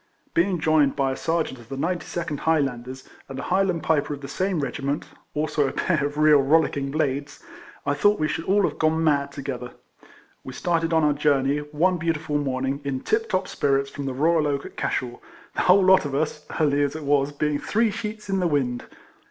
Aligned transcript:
Being 0.33 0.59
joined 0.59 0.95
by 0.95 1.11
a 1.11 1.15
Serjeant 1.15 1.59
of 1.59 1.69
the 1.69 1.75
92nd 1.75 2.39
Highlanders, 2.39 3.07
and 3.29 3.37
a 3.37 3.43
Highland 3.43 3.83
Piper 3.83 4.15
of 4.15 4.21
the 4.21 4.27
same 4.27 4.59
regiment 4.61 5.05
(also 5.35 5.67
a 5.67 5.71
pair 5.71 6.03
of 6.07 6.17
real 6.17 6.41
rollicking 6.41 6.89
blades), 6.89 7.39
I 7.85 7.93
thought 7.93 8.19
we 8.19 8.27
should 8.27 8.45
all 8.45 8.63
have 8.63 8.79
gone 8.79 9.03
mad 9.03 9.31
together. 9.31 9.73
"VVe 10.43 10.55
started 10.55 10.91
on 10.91 11.03
our 11.03 11.13
journey, 11.13 11.59
one 11.59 11.97
beautiful 11.99 12.39
morning, 12.39 12.81
in 12.83 13.01
tip 13.01 13.29
top 13.29 13.47
spirits, 13.47 13.91
from 13.91 14.07
the 14.07 14.13
Royal 14.15 14.47
Oak, 14.47 14.65
at 14.65 14.75
Cashel; 14.75 15.21
the 15.53 15.61
whole 15.61 15.83
lot 15.85 16.03
of 16.03 16.15
us 16.15 16.47
(early 16.59 16.81
as 16.81 16.95
it 16.95 17.03
was) 17.03 17.31
being 17.31 17.59
three 17.59 17.91
sheets 17.91 18.27
in 18.27 18.39
the 18.39 18.47
wind. 18.47 18.85